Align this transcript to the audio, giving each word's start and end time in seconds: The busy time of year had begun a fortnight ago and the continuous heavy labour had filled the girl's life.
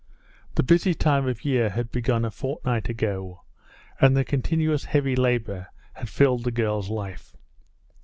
The 0.55 0.63
busy 0.63 0.95
time 0.95 1.27
of 1.27 1.45
year 1.45 1.69
had 1.69 1.91
begun 1.91 2.25
a 2.25 2.31
fortnight 2.31 2.89
ago 2.89 3.43
and 3.99 4.17
the 4.17 4.25
continuous 4.25 4.85
heavy 4.85 5.15
labour 5.15 5.67
had 5.93 6.09
filled 6.09 6.43
the 6.43 6.49
girl's 6.49 6.89
life. 6.89 7.37